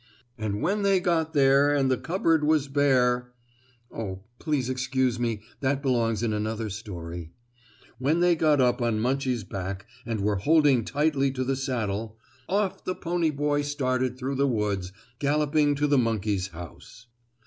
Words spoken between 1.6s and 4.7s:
and the cupboard was bare oh, please